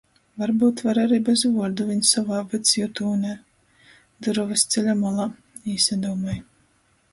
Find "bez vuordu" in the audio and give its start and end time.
1.27-1.85